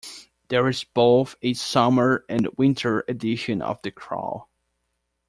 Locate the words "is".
0.67-0.83